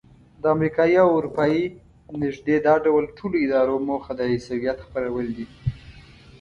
د 0.41 0.43
امریکایي 0.55 0.97
او 1.05 1.09
اروپایي 1.17 1.63
نږدې 2.21 2.55
دا 2.67 2.75
ډول 2.85 3.03
ټولو 3.17 3.35
ادارو 3.45 3.75
موخه 3.87 4.11
د 4.15 4.21
عیسویت 4.31 4.77
خپرول 4.85 5.27
دي. 5.37 5.45